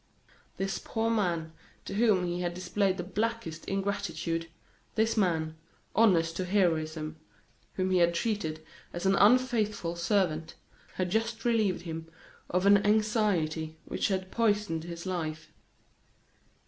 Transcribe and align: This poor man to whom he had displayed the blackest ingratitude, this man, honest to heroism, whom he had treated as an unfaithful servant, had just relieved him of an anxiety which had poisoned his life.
This 0.57 0.81
poor 0.83 1.11
man 1.11 1.53
to 1.85 1.93
whom 1.93 2.25
he 2.25 2.41
had 2.41 2.55
displayed 2.55 2.97
the 2.97 3.03
blackest 3.03 3.65
ingratitude, 3.65 4.49
this 4.95 5.15
man, 5.15 5.55
honest 5.95 6.35
to 6.37 6.45
heroism, 6.45 7.17
whom 7.75 7.91
he 7.91 7.99
had 7.99 8.15
treated 8.15 8.65
as 8.93 9.05
an 9.05 9.13
unfaithful 9.15 9.95
servant, 9.95 10.55
had 10.95 11.11
just 11.11 11.45
relieved 11.45 11.83
him 11.83 12.07
of 12.49 12.65
an 12.65 12.83
anxiety 12.83 13.77
which 13.85 14.07
had 14.07 14.31
poisoned 14.31 14.85
his 14.85 15.05
life. 15.05 15.51